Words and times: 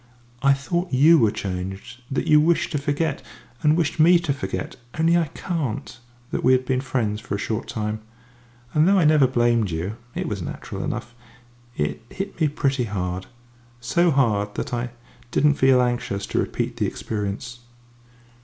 I 0.41 0.53
thought 0.53 0.91
you 0.91 1.19
were 1.19 1.29
changed, 1.29 2.01
that 2.09 2.25
you 2.25 2.41
wished 2.41 2.71
to 2.71 2.79
forget, 2.79 3.21
and 3.61 3.77
wished 3.77 3.99
me 3.99 4.17
to 4.17 4.33
forget 4.33 4.75
only 4.99 5.15
I 5.15 5.27
can't 5.27 5.99
that 6.31 6.43
we 6.43 6.53
had 6.53 6.65
been 6.65 6.81
friends 6.81 7.21
for 7.21 7.35
a 7.35 7.37
short 7.37 7.67
time. 7.67 8.01
And 8.73 8.87
though 8.87 8.97
I 8.97 9.03
never 9.05 9.27
blamed 9.27 9.69
you 9.69 9.97
it 10.15 10.27
was 10.27 10.41
natural 10.41 10.83
enough 10.83 11.13
it 11.77 12.01
hit 12.09 12.41
me 12.41 12.47
pretty 12.47 12.85
hard 12.85 13.27
so 13.79 14.09
hard 14.09 14.55
that 14.55 14.73
I 14.73 14.89
didn't 15.29 15.53
feel 15.53 15.83
anxious 15.83 16.25
to 16.25 16.39
repeat 16.39 16.77
the 16.77 16.87
experience." 16.87 17.59